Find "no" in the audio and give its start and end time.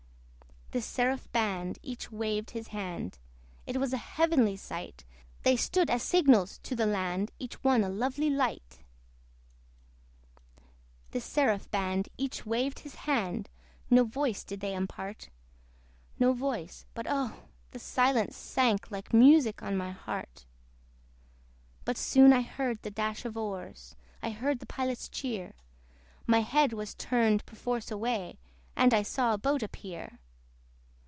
13.89-14.05, 16.17-16.31